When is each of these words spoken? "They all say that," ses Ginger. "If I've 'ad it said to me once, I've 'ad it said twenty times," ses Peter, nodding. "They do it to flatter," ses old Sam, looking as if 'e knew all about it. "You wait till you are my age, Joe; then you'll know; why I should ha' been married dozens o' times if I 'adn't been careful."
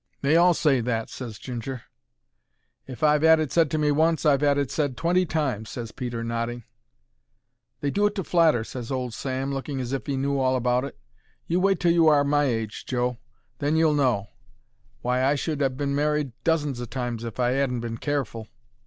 "They 0.21 0.35
all 0.35 0.55
say 0.55 0.81
that," 0.81 1.11
ses 1.11 1.37
Ginger. 1.37 1.83
"If 2.87 3.03
I've 3.03 3.23
'ad 3.23 3.39
it 3.39 3.51
said 3.51 3.69
to 3.69 3.77
me 3.77 3.91
once, 3.91 4.25
I've 4.25 4.41
'ad 4.41 4.57
it 4.57 4.71
said 4.71 4.97
twenty 4.97 5.27
times," 5.27 5.69
ses 5.69 5.91
Peter, 5.91 6.23
nodding. 6.23 6.63
"They 7.81 7.91
do 7.91 8.07
it 8.07 8.15
to 8.15 8.23
flatter," 8.23 8.63
ses 8.63 8.91
old 8.91 9.13
Sam, 9.13 9.53
looking 9.53 9.79
as 9.79 9.93
if 9.93 10.09
'e 10.09 10.17
knew 10.17 10.39
all 10.39 10.55
about 10.55 10.85
it. 10.85 10.97
"You 11.45 11.59
wait 11.59 11.79
till 11.79 11.93
you 11.93 12.07
are 12.07 12.23
my 12.23 12.45
age, 12.45 12.87
Joe; 12.87 13.19
then 13.59 13.75
you'll 13.75 13.93
know; 13.93 14.29
why 15.03 15.23
I 15.23 15.35
should 15.35 15.61
ha' 15.61 15.69
been 15.77 15.93
married 15.93 16.31
dozens 16.43 16.81
o' 16.81 16.85
times 16.85 17.23
if 17.23 17.39
I 17.39 17.53
'adn't 17.53 17.81
been 17.81 17.99
careful." 17.99 18.47